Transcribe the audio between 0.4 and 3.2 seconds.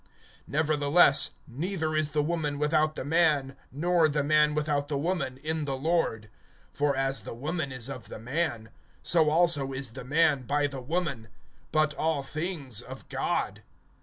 (11)Nevertheless, neither is the woman without the